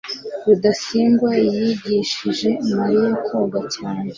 rudasingwa 0.45 1.31
yigishije 1.51 2.49
mariya 2.77 3.11
koga 3.25 3.59
cyane 3.73 4.09